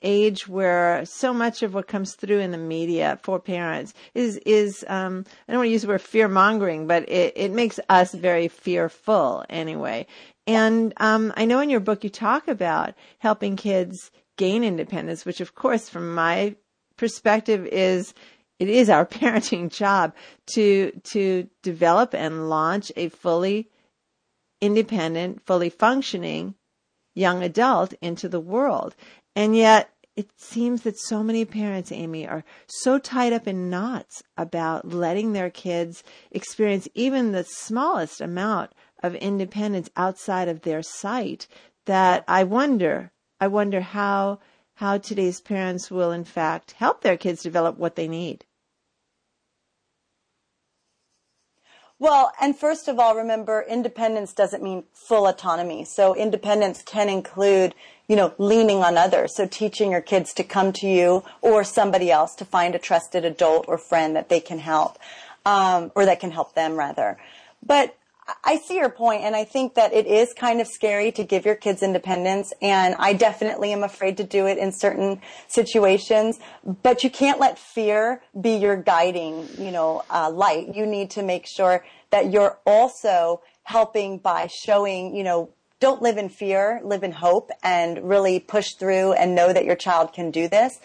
age 0.00 0.46
where 0.46 1.04
so 1.04 1.34
much 1.34 1.64
of 1.64 1.74
what 1.74 1.88
comes 1.88 2.14
through 2.14 2.38
in 2.38 2.52
the 2.52 2.58
media 2.58 3.18
for 3.24 3.40
parents 3.40 3.92
is 4.14 4.36
is 4.46 4.84
um, 4.86 5.24
I 5.48 5.52
don't 5.52 5.58
want 5.58 5.66
to 5.66 5.72
use 5.72 5.82
the 5.82 5.88
word 5.88 6.00
fear 6.00 6.28
mongering, 6.28 6.86
but 6.86 7.08
it, 7.08 7.32
it 7.34 7.50
makes 7.50 7.80
us 7.88 8.14
very 8.14 8.46
fearful 8.46 9.44
anyway. 9.50 10.06
And 10.46 10.94
um, 10.98 11.32
I 11.36 11.44
know 11.44 11.58
in 11.58 11.70
your 11.70 11.80
book 11.80 12.04
you 12.04 12.10
talk 12.10 12.46
about 12.46 12.94
helping 13.18 13.56
kids 13.56 14.12
gain 14.36 14.62
independence, 14.62 15.24
which 15.24 15.40
of 15.40 15.56
course, 15.56 15.88
from 15.88 16.14
my 16.14 16.54
perspective, 16.96 17.66
is 17.66 18.14
it 18.60 18.68
is 18.68 18.88
our 18.88 19.04
parenting 19.18 19.72
job 19.72 20.14
to 20.54 20.92
to 21.02 21.48
develop 21.62 22.14
and 22.14 22.48
launch 22.48 22.92
a 22.94 23.08
fully 23.08 23.71
independent, 24.62 25.44
fully 25.44 25.68
functioning 25.68 26.54
young 27.14 27.42
adult 27.42 27.92
into 28.00 28.28
the 28.28 28.40
world. 28.40 28.94
And 29.36 29.54
yet 29.54 29.90
it 30.14 30.30
seems 30.36 30.82
that 30.82 30.98
so 30.98 31.22
many 31.22 31.44
parents, 31.44 31.90
Amy, 31.90 32.26
are 32.26 32.44
so 32.66 32.98
tied 32.98 33.32
up 33.32 33.46
in 33.46 33.68
knots 33.68 34.22
about 34.36 34.88
letting 34.88 35.32
their 35.32 35.50
kids 35.50 36.04
experience 36.30 36.86
even 36.94 37.32
the 37.32 37.44
smallest 37.44 38.20
amount 38.20 38.72
of 39.02 39.14
independence 39.16 39.90
outside 39.96 40.48
of 40.48 40.62
their 40.62 40.82
sight 40.82 41.48
that 41.86 42.24
I 42.28 42.44
wonder, 42.44 43.10
I 43.40 43.48
wonder 43.48 43.80
how, 43.80 44.38
how 44.74 44.98
today's 44.98 45.40
parents 45.40 45.90
will 45.90 46.12
in 46.12 46.24
fact 46.24 46.72
help 46.72 47.00
their 47.00 47.16
kids 47.16 47.42
develop 47.42 47.78
what 47.78 47.96
they 47.96 48.06
need. 48.06 48.44
Well, 52.02 52.32
and 52.40 52.58
first 52.58 52.88
of 52.88 52.98
all, 52.98 53.14
remember 53.14 53.64
independence 53.68 54.32
doesn't 54.32 54.60
mean 54.60 54.82
full 54.92 55.28
autonomy. 55.28 55.84
So 55.84 56.16
independence 56.16 56.82
can 56.82 57.08
include, 57.08 57.76
you 58.08 58.16
know, 58.16 58.34
leaning 58.38 58.78
on 58.78 58.98
others. 58.98 59.36
So 59.36 59.46
teaching 59.46 59.92
your 59.92 60.00
kids 60.00 60.34
to 60.34 60.42
come 60.42 60.72
to 60.72 60.88
you 60.88 61.22
or 61.42 61.62
somebody 61.62 62.10
else 62.10 62.34
to 62.34 62.44
find 62.44 62.74
a 62.74 62.80
trusted 62.80 63.24
adult 63.24 63.66
or 63.68 63.78
friend 63.78 64.16
that 64.16 64.30
they 64.30 64.40
can 64.40 64.58
help, 64.58 64.98
um, 65.46 65.92
or 65.94 66.04
that 66.04 66.18
can 66.18 66.32
help 66.32 66.56
them 66.56 66.74
rather. 66.74 67.18
But 67.64 67.94
I 68.44 68.56
see 68.58 68.76
your 68.76 68.90
point, 68.90 69.22
and 69.22 69.34
I 69.34 69.44
think 69.44 69.74
that 69.74 69.92
it 69.92 70.06
is 70.06 70.32
kind 70.32 70.60
of 70.60 70.66
scary 70.66 71.12
to 71.12 71.24
give 71.24 71.44
your 71.44 71.54
kids 71.54 71.82
independence, 71.82 72.52
and 72.60 72.94
I 72.98 73.12
definitely 73.12 73.72
am 73.72 73.82
afraid 73.82 74.16
to 74.18 74.24
do 74.24 74.46
it 74.46 74.58
in 74.58 74.72
certain 74.72 75.20
situations. 75.48 76.38
But 76.82 77.04
you 77.04 77.10
can't 77.10 77.40
let 77.40 77.58
fear 77.58 78.22
be 78.40 78.56
your 78.56 78.76
guiding, 78.76 79.48
you 79.58 79.70
know, 79.70 80.02
uh, 80.10 80.30
light. 80.30 80.74
You 80.74 80.86
need 80.86 81.10
to 81.12 81.22
make 81.22 81.46
sure 81.46 81.84
that 82.10 82.32
you're 82.32 82.58
also 82.66 83.42
helping 83.64 84.18
by 84.18 84.48
showing, 84.48 85.14
you 85.14 85.24
know, 85.24 85.50
don't 85.80 86.02
live 86.02 86.16
in 86.16 86.28
fear, 86.28 86.80
live 86.84 87.02
in 87.02 87.12
hope, 87.12 87.50
and 87.62 88.08
really 88.08 88.38
push 88.38 88.74
through 88.78 89.14
and 89.14 89.34
know 89.34 89.52
that 89.52 89.64
your 89.64 89.76
child 89.76 90.12
can 90.12 90.30
do 90.30 90.48
this 90.48 90.78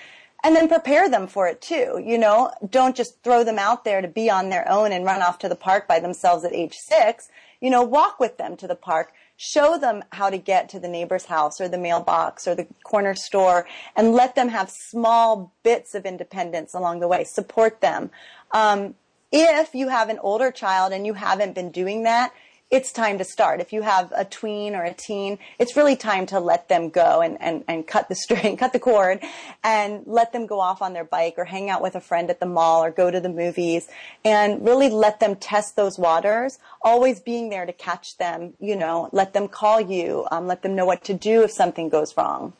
and 0.47 0.55
then 0.55 0.69
prepare 0.69 1.09
them 1.09 1.27
for 1.27 1.45
it 1.45 1.59
too. 1.59 2.01
You 2.01 2.17
know, 2.17 2.53
don't 2.69 2.95
just 2.95 3.21
throw 3.21 3.43
them 3.43 3.59
out 3.59 3.83
there 3.83 4.01
to 4.01 4.07
be 4.07 4.29
on 4.29 4.49
their 4.49 4.65
own 4.71 4.93
and 4.93 5.03
run 5.03 5.21
off 5.21 5.39
to 5.39 5.49
the 5.49 5.57
park 5.57 5.89
by 5.89 5.99
themselves 5.99 6.45
at 6.45 6.53
age 6.53 6.73
six. 6.73 7.27
You 7.59 7.69
know, 7.69 7.83
walk 7.83 8.17
with 8.17 8.37
them 8.37 8.55
to 8.57 8.65
the 8.65 8.75
park. 8.75 9.11
Show 9.35 9.77
them 9.77 10.05
how 10.13 10.29
to 10.29 10.37
get 10.37 10.69
to 10.69 10.79
the 10.79 10.87
neighbor's 10.87 11.25
house 11.25 11.59
or 11.59 11.67
the 11.67 11.77
mailbox 11.77 12.47
or 12.47 12.55
the 12.55 12.65
corner 12.85 13.13
store 13.13 13.67
and 13.97 14.13
let 14.13 14.35
them 14.35 14.47
have 14.47 14.69
small 14.69 15.51
bits 15.63 15.93
of 15.93 16.05
independence 16.05 16.73
along 16.73 17.01
the 17.01 17.09
way. 17.09 17.25
Support 17.25 17.81
them. 17.81 18.09
Um, 18.51 18.95
if 19.33 19.75
you 19.75 19.89
have 19.89 20.07
an 20.07 20.19
older 20.19 20.49
child 20.49 20.93
and 20.93 21.05
you 21.05 21.13
haven't 21.13 21.55
been 21.55 21.71
doing 21.71 22.03
that, 22.03 22.31
it's 22.69 22.91
time 22.91 23.17
to 23.17 23.23
start. 23.23 23.61
If 23.61 23.71
you 23.71 23.81
have 23.81 24.11
a 24.15 24.25
tween 24.25 24.75
or 24.75 24.83
a 24.83 24.93
teen, 24.93 25.39
it's 25.57 25.77
really 25.77 25.95
time 25.95 26.25
to 26.27 26.39
let 26.39 26.67
them 26.67 26.89
go 26.89 27.21
and, 27.21 27.37
and, 27.41 27.63
and 27.67 27.87
cut 27.87 28.09
the 28.09 28.15
string, 28.15 28.57
cut 28.57 28.73
the 28.73 28.79
cord 28.79 29.21
and 29.63 30.03
let 30.05 30.33
them 30.33 30.45
go 30.47 30.59
off 30.59 30.81
on 30.81 30.93
their 30.93 31.05
bike 31.05 31.35
or 31.37 31.45
hang 31.45 31.69
out 31.69 31.81
with 31.81 31.95
a 31.95 32.01
friend 32.01 32.29
at 32.29 32.39
the 32.39 32.45
mall 32.45 32.83
or 32.83 32.91
go 32.91 33.09
to 33.09 33.21
the 33.21 33.29
movies 33.29 33.87
and 34.25 34.65
really 34.65 34.89
let 34.89 35.19
them 35.21 35.35
test 35.35 35.77
those 35.77 35.97
waters, 35.97 36.59
always 36.81 37.21
being 37.21 37.49
there 37.49 37.65
to 37.65 37.73
catch 37.73 38.17
them, 38.17 38.53
you 38.59 38.75
know, 38.75 39.09
let 39.13 39.33
them 39.33 39.47
call 39.47 39.79
you, 39.79 40.27
um, 40.31 40.45
let 40.45 40.61
them 40.61 40.75
know 40.75 40.85
what 40.85 41.05
to 41.05 41.13
do 41.13 41.43
if 41.43 41.51
something 41.51 41.87
goes 41.87 42.17
wrong. 42.17 42.51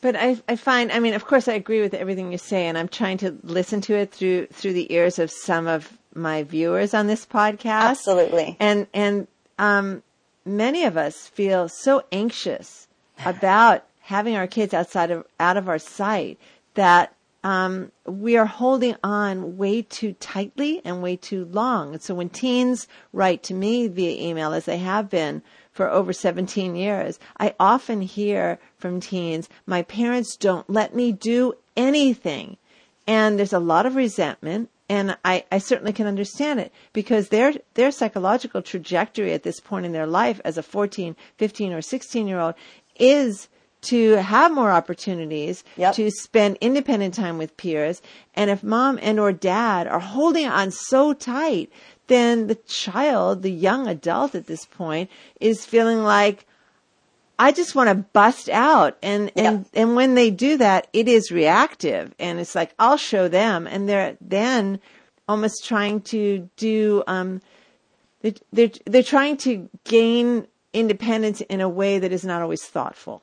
But 0.00 0.16
I, 0.16 0.42
I 0.48 0.56
find, 0.56 0.90
I 0.90 0.98
mean, 0.98 1.14
of 1.14 1.26
course, 1.26 1.46
I 1.46 1.52
agree 1.52 1.80
with 1.80 1.94
everything 1.94 2.32
you 2.32 2.38
say, 2.38 2.66
and 2.66 2.76
I'm 2.76 2.88
trying 2.88 3.18
to 3.18 3.38
listen 3.44 3.80
to 3.82 3.94
it 3.94 4.10
through 4.10 4.46
through 4.46 4.72
the 4.72 4.92
ears 4.92 5.20
of 5.20 5.30
some 5.30 5.68
of 5.68 5.96
my 6.14 6.42
viewers 6.42 6.94
on 6.94 7.06
this 7.06 7.26
podcast. 7.26 7.90
Absolutely. 7.90 8.56
And 8.60 8.86
and 8.92 9.26
um, 9.58 10.02
many 10.44 10.84
of 10.84 10.96
us 10.96 11.28
feel 11.28 11.68
so 11.68 12.02
anxious 12.12 12.88
about 13.24 13.84
having 14.00 14.36
our 14.36 14.46
kids 14.46 14.74
outside 14.74 15.10
of 15.10 15.24
out 15.38 15.56
of 15.56 15.68
our 15.68 15.78
sight 15.78 16.38
that 16.74 17.14
um, 17.44 17.90
we 18.06 18.36
are 18.36 18.46
holding 18.46 18.96
on 19.02 19.56
way 19.56 19.82
too 19.82 20.12
tightly 20.14 20.80
and 20.84 21.02
way 21.02 21.16
too 21.16 21.44
long. 21.46 21.94
And 21.94 22.02
so 22.02 22.14
when 22.14 22.28
teens 22.28 22.86
write 23.12 23.42
to 23.44 23.54
me 23.54 23.88
via 23.88 24.28
email, 24.28 24.52
as 24.52 24.64
they 24.64 24.78
have 24.78 25.10
been 25.10 25.42
for 25.72 25.90
over 25.90 26.12
17 26.12 26.76
years, 26.76 27.18
I 27.40 27.54
often 27.58 28.00
hear 28.00 28.60
from 28.78 29.00
teens, 29.00 29.48
my 29.66 29.82
parents 29.82 30.36
don't 30.36 30.68
let 30.70 30.94
me 30.94 31.10
do 31.10 31.54
anything. 31.76 32.58
And 33.06 33.38
there's 33.38 33.52
a 33.52 33.58
lot 33.58 33.86
of 33.86 33.96
resentment 33.96 34.70
and 34.92 35.16
I, 35.24 35.46
I 35.50 35.56
certainly 35.56 35.94
can 35.94 36.06
understand 36.06 36.60
it 36.60 36.70
because 36.92 37.30
their 37.30 37.54
their 37.74 37.90
psychological 37.90 38.60
trajectory 38.60 39.32
at 39.32 39.42
this 39.42 39.58
point 39.58 39.86
in 39.86 39.92
their 39.92 40.06
life 40.06 40.38
as 40.44 40.58
a 40.58 40.62
14, 40.62 41.16
15 41.38 41.72
or 41.72 41.80
16 41.80 42.28
year 42.28 42.38
old 42.38 42.54
is 42.96 43.48
to 43.82 44.12
have 44.16 44.52
more 44.52 44.70
opportunities 44.70 45.64
yep. 45.78 45.94
to 45.94 46.10
spend 46.10 46.58
independent 46.60 47.14
time 47.14 47.38
with 47.38 47.56
peers 47.56 48.02
and 48.34 48.50
if 48.50 48.62
mom 48.62 48.98
and 49.00 49.18
or 49.18 49.32
dad 49.32 49.86
are 49.86 49.98
holding 49.98 50.46
on 50.46 50.70
so 50.70 51.14
tight 51.14 51.72
then 52.08 52.46
the 52.46 52.54
child 52.54 53.40
the 53.40 53.50
young 53.50 53.88
adult 53.88 54.34
at 54.34 54.46
this 54.46 54.66
point 54.66 55.10
is 55.40 55.64
feeling 55.64 56.02
like 56.02 56.46
I 57.38 57.52
just 57.52 57.74
want 57.74 57.88
to 57.88 57.94
bust 57.94 58.48
out. 58.48 58.98
And, 59.02 59.32
and, 59.36 59.66
yeah. 59.72 59.82
and 59.82 59.96
when 59.96 60.14
they 60.14 60.30
do 60.30 60.58
that, 60.58 60.86
it 60.92 61.08
is 61.08 61.32
reactive. 61.32 62.14
And 62.18 62.38
it's 62.38 62.54
like, 62.54 62.74
I'll 62.78 62.96
show 62.96 63.28
them. 63.28 63.66
And 63.66 63.88
they're 63.88 64.16
then 64.20 64.80
almost 65.28 65.64
trying 65.64 66.02
to 66.02 66.48
do, 66.56 67.02
um, 67.06 67.40
they're, 68.20 68.34
they're, 68.52 68.70
they're 68.86 69.02
trying 69.02 69.36
to 69.38 69.68
gain 69.84 70.46
independence 70.72 71.40
in 71.42 71.60
a 71.60 71.68
way 71.68 71.98
that 71.98 72.12
is 72.12 72.24
not 72.24 72.42
always 72.42 72.64
thoughtful. 72.64 73.22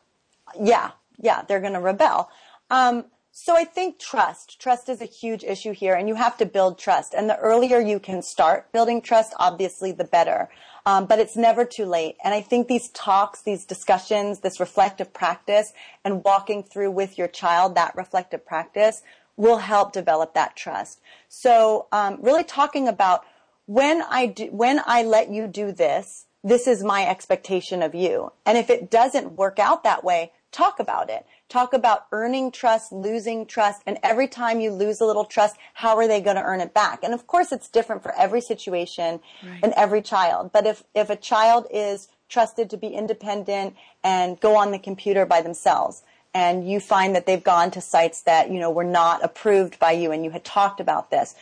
Yeah. 0.59 0.91
Yeah. 1.17 1.43
They're 1.43 1.61
going 1.61 1.73
to 1.73 1.79
rebel. 1.79 2.29
Um, 2.69 3.05
so 3.31 3.55
I 3.55 3.63
think 3.63 3.99
trust, 3.99 4.59
trust 4.59 4.89
is 4.89 5.01
a 5.01 5.05
huge 5.05 5.43
issue 5.43 5.71
here 5.71 5.93
and 5.93 6.09
you 6.09 6.15
have 6.15 6.37
to 6.39 6.45
build 6.45 6.77
trust. 6.77 7.13
And 7.13 7.29
the 7.29 7.37
earlier 7.37 7.79
you 7.79 7.99
can 7.99 8.21
start 8.21 8.71
building 8.73 9.01
trust, 9.01 9.33
obviously 9.39 9.93
the 9.93 10.03
better. 10.03 10.49
Um, 10.85 11.05
but 11.05 11.19
it's 11.19 11.35
never 11.35 11.65
too 11.65 11.85
late. 11.85 12.15
And 12.23 12.33
I 12.33 12.41
think 12.41 12.67
these 12.67 12.89
talks, 12.89 13.41
these 13.41 13.65
discussions, 13.65 14.39
this 14.39 14.59
reflective 14.59 15.13
practice 15.13 15.73
and 16.03 16.23
walking 16.23 16.63
through 16.63 16.91
with 16.91 17.17
your 17.17 17.27
child 17.27 17.75
that 17.75 17.95
reflective 17.95 18.45
practice 18.45 19.01
will 19.35 19.57
help 19.57 19.93
develop 19.93 20.33
that 20.33 20.55
trust. 20.55 20.99
So, 21.29 21.87
um, 21.91 22.17
really 22.21 22.43
talking 22.43 22.87
about 22.87 23.23
when 23.67 24.01
I 24.01 24.25
do, 24.25 24.45
when 24.45 24.81
I 24.85 25.03
let 25.03 25.29
you 25.29 25.47
do 25.47 25.71
this, 25.71 26.25
this 26.43 26.67
is 26.67 26.83
my 26.83 27.05
expectation 27.07 27.81
of 27.81 27.93
you. 27.93 28.31
And 28.45 28.57
if 28.57 28.69
it 28.69 28.89
doesn't 28.89 29.33
work 29.33 29.59
out 29.59 29.83
that 29.83 30.03
way, 30.03 30.31
talk 30.51 30.79
about 30.79 31.09
it 31.09 31.25
talk 31.49 31.73
about 31.73 32.05
earning 32.11 32.51
trust, 32.51 32.91
losing 32.91 33.45
trust, 33.45 33.81
and 33.85 33.97
every 34.03 34.27
time 34.27 34.61
you 34.61 34.71
lose 34.71 35.01
a 35.01 35.05
little 35.05 35.25
trust, 35.25 35.57
how 35.73 35.97
are 35.97 36.07
they 36.07 36.21
going 36.21 36.35
to 36.35 36.43
earn 36.43 36.61
it 36.61 36.73
back? 36.73 37.03
And 37.03 37.13
of 37.13 37.27
course, 37.27 37.51
it's 37.51 37.67
different 37.67 38.03
for 38.03 38.13
every 38.15 38.39
situation 38.39 39.19
right. 39.43 39.59
and 39.63 39.73
every 39.75 40.01
child. 40.01 40.51
But 40.53 40.67
if, 40.67 40.83
if 40.93 41.09
a 41.09 41.15
child 41.15 41.65
is 41.71 42.07
trusted 42.29 42.69
to 42.69 42.77
be 42.77 42.89
independent 42.89 43.75
and 44.03 44.39
go 44.39 44.55
on 44.55 44.71
the 44.71 44.79
computer 44.79 45.25
by 45.25 45.41
themselves, 45.41 46.03
and 46.31 46.69
you 46.69 46.79
find 46.79 47.15
that 47.15 47.25
they've 47.25 47.43
gone 47.43 47.71
to 47.71 47.81
sites 47.81 48.21
that, 48.21 48.51
you 48.51 48.59
know, 48.59 48.69
were 48.69 48.83
not 48.83 49.23
approved 49.23 49.79
by 49.79 49.91
you 49.91 50.11
and 50.11 50.23
you 50.23 50.29
had 50.29 50.45
talked 50.45 50.79
about 50.79 51.09
this, 51.09 51.33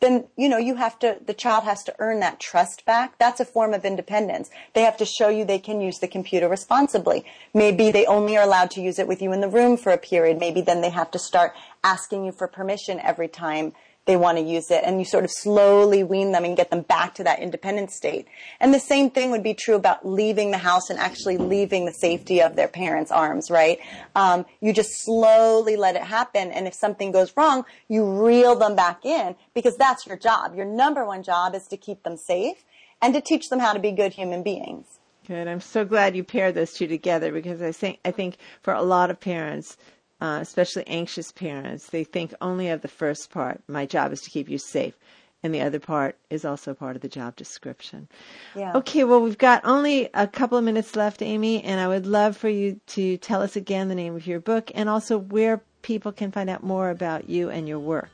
then 0.00 0.26
you 0.36 0.48
know 0.48 0.58
you 0.58 0.74
have 0.76 0.98
to 0.98 1.18
the 1.24 1.34
child 1.34 1.64
has 1.64 1.82
to 1.84 1.94
earn 1.98 2.20
that 2.20 2.40
trust 2.40 2.84
back. 2.84 3.18
That's 3.18 3.40
a 3.40 3.44
form 3.44 3.72
of 3.74 3.84
independence. 3.84 4.50
They 4.74 4.82
have 4.82 4.96
to 4.98 5.04
show 5.04 5.28
you 5.28 5.44
they 5.44 5.58
can 5.58 5.80
use 5.80 5.98
the 5.98 6.08
computer 6.08 6.48
responsibly. 6.48 7.24
Maybe 7.54 7.90
they 7.90 8.06
only 8.06 8.36
are 8.36 8.44
allowed 8.44 8.70
to 8.72 8.80
use 8.80 8.98
it 8.98 9.08
with 9.08 9.22
you 9.22 9.32
in 9.32 9.40
the 9.40 9.48
room 9.48 9.76
for 9.76 9.92
a 9.92 9.98
period. 9.98 10.38
Maybe 10.38 10.60
then 10.60 10.80
they 10.80 10.90
have 10.90 11.10
to 11.12 11.18
start 11.18 11.54
asking 11.82 12.24
you 12.24 12.32
for 12.32 12.46
permission 12.46 13.00
every 13.00 13.28
time 13.28 13.72
they 14.06 14.16
want 14.16 14.38
to 14.38 14.44
use 14.44 14.70
it 14.70 14.82
and 14.84 14.98
you 14.98 15.04
sort 15.04 15.24
of 15.24 15.30
slowly 15.30 16.02
wean 16.02 16.32
them 16.32 16.44
and 16.44 16.56
get 16.56 16.70
them 16.70 16.82
back 16.82 17.14
to 17.16 17.24
that 17.24 17.40
independent 17.40 17.90
state. 17.90 18.26
And 18.60 18.72
the 18.72 18.80
same 18.80 19.10
thing 19.10 19.30
would 19.32 19.42
be 19.42 19.54
true 19.54 19.74
about 19.74 20.06
leaving 20.06 20.52
the 20.52 20.58
house 20.58 20.88
and 20.90 20.98
actually 20.98 21.36
leaving 21.36 21.84
the 21.84 21.92
safety 21.92 22.40
of 22.40 22.56
their 22.56 22.68
parents' 22.68 23.10
arms, 23.10 23.50
right? 23.50 23.78
Um, 24.14 24.46
you 24.60 24.72
just 24.72 25.04
slowly 25.04 25.76
let 25.76 25.96
it 25.96 26.02
happen. 26.02 26.52
And 26.52 26.66
if 26.66 26.74
something 26.74 27.12
goes 27.12 27.36
wrong, 27.36 27.64
you 27.88 28.04
reel 28.04 28.54
them 28.54 28.76
back 28.76 29.04
in 29.04 29.34
because 29.54 29.76
that's 29.76 30.06
your 30.06 30.16
job. 30.16 30.54
Your 30.54 30.66
number 30.66 31.04
one 31.04 31.22
job 31.22 31.54
is 31.54 31.66
to 31.68 31.76
keep 31.76 32.04
them 32.04 32.16
safe 32.16 32.64
and 33.02 33.12
to 33.12 33.20
teach 33.20 33.48
them 33.48 33.58
how 33.58 33.72
to 33.72 33.80
be 33.80 33.92
good 33.92 34.12
human 34.12 34.42
beings. 34.42 35.00
Good. 35.26 35.48
I'm 35.48 35.60
so 35.60 35.84
glad 35.84 36.14
you 36.14 36.22
paired 36.22 36.54
those 36.54 36.72
two 36.72 36.86
together 36.86 37.32
because 37.32 37.60
I 37.60 37.72
think 37.72 37.98
I 38.04 38.12
think 38.12 38.36
for 38.62 38.72
a 38.72 38.82
lot 38.82 39.10
of 39.10 39.18
parents, 39.18 39.76
uh, 40.20 40.38
especially 40.40 40.86
anxious 40.86 41.32
parents, 41.32 41.88
they 41.88 42.04
think 42.04 42.34
only 42.40 42.68
of 42.68 42.82
the 42.82 42.88
first 42.88 43.30
part. 43.30 43.60
My 43.68 43.86
job 43.86 44.12
is 44.12 44.20
to 44.22 44.30
keep 44.30 44.48
you 44.48 44.58
safe. 44.58 44.94
And 45.42 45.54
the 45.54 45.60
other 45.60 45.78
part 45.78 46.16
is 46.30 46.44
also 46.44 46.74
part 46.74 46.96
of 46.96 47.02
the 47.02 47.08
job 47.08 47.36
description. 47.36 48.08
Yeah. 48.56 48.72
Okay, 48.74 49.04
well, 49.04 49.20
we've 49.20 49.38
got 49.38 49.64
only 49.64 50.08
a 50.14 50.26
couple 50.26 50.58
of 50.58 50.64
minutes 50.64 50.96
left, 50.96 51.22
Amy, 51.22 51.62
and 51.62 51.78
I 51.78 51.86
would 51.86 52.06
love 52.06 52.36
for 52.36 52.48
you 52.48 52.80
to 52.88 53.16
tell 53.18 53.42
us 53.42 53.54
again 53.54 53.88
the 53.88 53.94
name 53.94 54.16
of 54.16 54.26
your 54.26 54.40
book 54.40 54.72
and 54.74 54.88
also 54.88 55.18
where 55.18 55.62
people 55.82 56.10
can 56.10 56.32
find 56.32 56.50
out 56.50 56.64
more 56.64 56.90
about 56.90 57.30
you 57.30 57.48
and 57.50 57.68
your 57.68 57.78
work. 57.78 58.10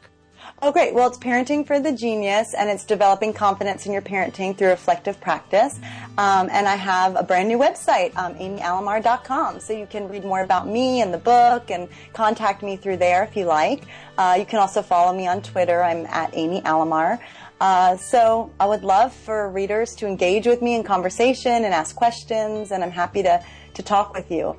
Oh, 0.64 0.70
great. 0.70 0.94
Well, 0.94 1.08
it's 1.08 1.18
Parenting 1.18 1.66
for 1.66 1.80
the 1.80 1.90
Genius, 1.90 2.54
and 2.54 2.70
it's 2.70 2.84
developing 2.84 3.32
confidence 3.32 3.84
in 3.84 3.92
your 3.92 4.00
parenting 4.00 4.56
through 4.56 4.68
reflective 4.68 5.20
practice. 5.20 5.80
Um, 6.18 6.48
and 6.52 6.68
I 6.68 6.76
have 6.76 7.16
a 7.16 7.24
brand 7.24 7.48
new 7.48 7.58
website, 7.58 8.16
um, 8.16 8.34
amyalamar.com, 8.36 9.58
so 9.58 9.72
you 9.72 9.86
can 9.86 10.08
read 10.08 10.24
more 10.24 10.42
about 10.42 10.68
me 10.68 11.00
and 11.00 11.12
the 11.12 11.18
book 11.18 11.70
and 11.72 11.88
contact 12.12 12.62
me 12.62 12.76
through 12.76 12.98
there 12.98 13.24
if 13.24 13.36
you 13.36 13.44
like. 13.44 13.82
Uh, 14.16 14.36
you 14.38 14.44
can 14.44 14.60
also 14.60 14.82
follow 14.82 15.12
me 15.12 15.26
on 15.26 15.42
Twitter. 15.42 15.82
I'm 15.82 16.06
at 16.06 16.30
Amy 16.34 16.60
Alamar. 16.60 17.18
Uh, 17.60 17.96
so 17.96 18.50
I 18.60 18.66
would 18.66 18.84
love 18.84 19.12
for 19.12 19.48
readers 19.48 19.96
to 19.96 20.06
engage 20.06 20.46
with 20.46 20.62
me 20.62 20.76
in 20.76 20.84
conversation 20.84 21.64
and 21.64 21.74
ask 21.74 21.96
questions, 21.96 22.70
and 22.70 22.84
I'm 22.84 22.90
happy 22.90 23.22
to, 23.24 23.44
to 23.74 23.82
talk 23.82 24.14
with 24.14 24.30
you. 24.30 24.56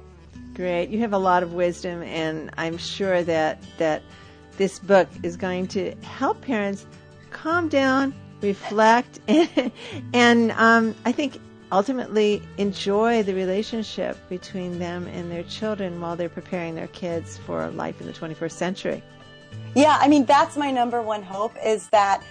Great. 0.53 0.89
You 0.89 0.99
have 0.99 1.13
a 1.13 1.17
lot 1.17 1.43
of 1.43 1.53
wisdom, 1.53 2.03
and 2.03 2.51
I'm 2.57 2.77
sure 2.77 3.23
that 3.23 3.63
that 3.77 4.03
this 4.57 4.79
book 4.79 5.07
is 5.23 5.37
going 5.37 5.67
to 5.67 5.95
help 6.01 6.41
parents 6.41 6.85
calm 7.31 7.67
down, 7.69 8.13
reflect, 8.41 9.19
and, 9.27 9.71
and 10.13 10.51
um, 10.53 10.95
I 11.05 11.11
think 11.11 11.39
ultimately 11.71 12.41
enjoy 12.57 13.23
the 13.23 13.33
relationship 13.33 14.17
between 14.29 14.77
them 14.77 15.07
and 15.07 15.31
their 15.31 15.43
children 15.43 15.99
while 15.99 16.15
they're 16.15 16.29
preparing 16.29 16.75
their 16.75 16.87
kids 16.87 17.37
for 17.37 17.69
life 17.71 17.99
in 17.99 18.07
the 18.07 18.13
21st 18.13 18.51
century. 18.51 19.03
Yeah, 19.75 19.97
I 19.99 20.07
mean, 20.07 20.25
that's 20.25 20.55
my 20.55 20.69
number 20.69 21.01
one 21.01 21.23
hope 21.23 21.55
is 21.65 21.89
that 21.89 22.23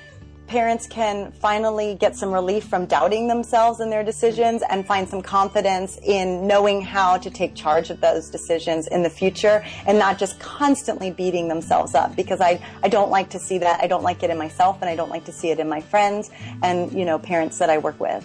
parents 0.52 0.86
can 0.86 1.32
finally 1.32 1.94
get 1.94 2.14
some 2.14 2.30
relief 2.30 2.64
from 2.64 2.84
doubting 2.84 3.26
themselves 3.26 3.80
and 3.80 3.90
their 3.90 4.04
decisions 4.04 4.62
and 4.68 4.86
find 4.86 5.08
some 5.08 5.22
confidence 5.22 5.98
in 6.02 6.46
knowing 6.46 6.82
how 6.82 7.16
to 7.16 7.30
take 7.30 7.54
charge 7.54 7.88
of 7.88 8.02
those 8.02 8.28
decisions 8.28 8.86
in 8.88 9.02
the 9.02 9.08
future 9.08 9.64
and 9.86 9.98
not 9.98 10.18
just 10.18 10.38
constantly 10.40 11.10
beating 11.10 11.48
themselves 11.48 11.94
up 11.94 12.14
because 12.16 12.42
I, 12.42 12.62
I 12.82 12.88
don't 12.88 13.10
like 13.10 13.30
to 13.30 13.38
see 13.38 13.56
that. 13.60 13.82
I 13.82 13.86
don't 13.86 14.02
like 14.02 14.22
it 14.22 14.28
in 14.28 14.36
myself 14.36 14.76
and 14.82 14.90
I 14.90 14.94
don't 14.94 15.08
like 15.08 15.24
to 15.24 15.32
see 15.32 15.48
it 15.48 15.58
in 15.58 15.70
my 15.70 15.80
friends 15.80 16.28
and, 16.62 16.92
you 16.92 17.06
know, 17.06 17.18
parents 17.18 17.56
that 17.56 17.70
I 17.70 17.78
work 17.78 17.98
with. 17.98 18.22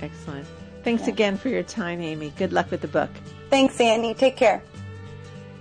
Excellent. 0.00 0.46
Thanks 0.84 1.02
yeah. 1.02 1.10
again 1.10 1.36
for 1.36 1.50
your 1.50 1.64
time, 1.64 2.00
Amy. 2.00 2.32
Good 2.38 2.54
luck 2.54 2.70
with 2.70 2.80
the 2.80 2.88
book. 2.88 3.10
Thanks, 3.50 3.78
Annie. 3.78 4.14
Take 4.14 4.38
care. 4.38 4.62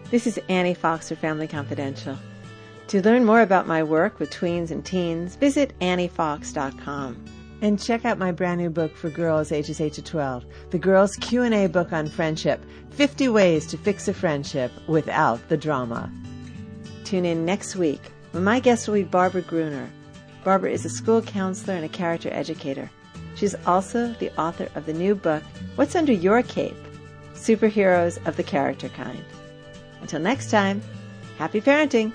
This 0.09 0.25
is 0.25 0.39
Annie 0.47 0.73
Fox 0.73 1.09
for 1.09 1.17
Family 1.17 1.49
Confidential. 1.49 2.17
To 2.87 3.01
learn 3.01 3.25
more 3.25 3.41
about 3.41 3.67
my 3.67 3.83
work 3.83 4.17
with 4.17 4.31
tweens 4.31 4.71
and 4.71 4.85
teens, 4.85 5.35
visit 5.35 5.77
anniefox.com. 5.81 7.25
And 7.61 7.81
check 7.81 8.05
out 8.05 8.17
my 8.17 8.31
brand 8.31 8.61
new 8.61 8.69
book 8.69 8.95
for 8.95 9.09
girls 9.09 9.51
ages 9.51 9.81
8 9.81 9.91
to 9.93 10.01
12, 10.01 10.45
the 10.69 10.79
Girls 10.79 11.17
Q&A 11.17 11.67
book 11.67 11.91
on 11.91 12.07
friendship, 12.07 12.63
50 12.91 13.27
ways 13.27 13.67
to 13.67 13.77
fix 13.77 14.07
a 14.07 14.13
friendship 14.13 14.71
without 14.87 15.49
the 15.49 15.57
drama. 15.57 16.09
Tune 17.03 17.25
in 17.25 17.43
next 17.43 17.75
week 17.75 17.99
when 18.31 18.45
my 18.45 18.61
guest 18.61 18.87
will 18.87 18.95
be 18.95 19.03
Barbara 19.03 19.41
Gruener. 19.41 19.89
Barbara 20.45 20.71
is 20.71 20.85
a 20.85 20.89
school 20.89 21.21
counselor 21.21 21.75
and 21.75 21.83
a 21.83 21.89
character 21.89 22.29
educator. 22.31 22.89
She's 23.35 23.55
also 23.65 24.13
the 24.13 24.33
author 24.39 24.69
of 24.75 24.85
the 24.85 24.93
new 24.93 25.13
book, 25.13 25.43
What's 25.75 25.95
Under 25.95 26.13
Your 26.13 26.41
Cape? 26.41 26.77
Superheroes 27.33 28.25
of 28.25 28.37
the 28.37 28.43
Character 28.43 28.87
Kind. 28.87 29.25
Until 29.99 30.21
next 30.21 30.49
time, 30.49 30.81
happy 31.37 31.59
parenting! 31.59 32.13